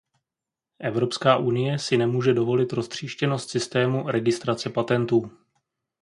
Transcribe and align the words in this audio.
Evropská 0.79 1.37
unie 1.37 1.79
si 1.79 1.97
nemůže 1.97 2.33
dovolit 2.33 2.73
roztříštěnost 2.73 3.49
systému 3.49 4.07
registrace 4.09 4.69
patentů. 4.69 5.37